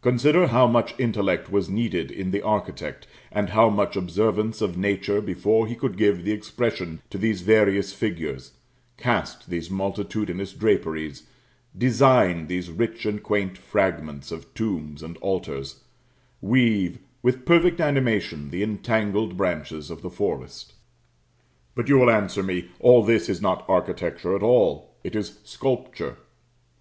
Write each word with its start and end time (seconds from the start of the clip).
Consider 0.00 0.46
how 0.46 0.68
much 0.68 0.94
intellect 0.96 1.50
was 1.50 1.68
needed 1.68 2.12
in 2.12 2.30
the 2.30 2.40
architect, 2.40 3.08
and 3.32 3.50
how 3.50 3.68
much 3.68 3.96
observance 3.96 4.60
of 4.60 4.78
nature 4.78 5.20
before 5.20 5.66
he 5.66 5.74
could 5.74 5.96
give 5.96 6.22
the 6.22 6.30
expression 6.30 7.00
to 7.10 7.18
these 7.18 7.40
various 7.40 7.92
figures 7.92 8.52
cast 8.96 9.50
these 9.50 9.68
multitudinous 9.68 10.52
draperies 10.52 11.24
design 11.76 12.46
these 12.46 12.70
rich 12.70 13.04
and 13.04 13.24
quaint 13.24 13.58
fragments 13.58 14.30
of 14.30 14.54
tombs 14.54 15.02
and 15.02 15.16
altars 15.16 15.82
weave 16.40 17.00
with 17.20 17.44
perfect 17.44 17.80
animation 17.80 18.50
the 18.50 18.62
entangled 18.62 19.36
branches 19.36 19.90
of 19.90 20.00
the 20.00 20.10
forest. 20.10 20.74
But 21.74 21.88
you 21.88 21.96
will 21.98 22.08
answer 22.10 22.44
me, 22.44 22.68
all 22.78 23.02
this 23.02 23.28
is 23.28 23.42
not 23.42 23.64
architecture 23.68 24.36
at 24.36 24.44
all 24.44 24.94
it 25.02 25.16
is 25.16 25.40
sculpture. 25.42 26.18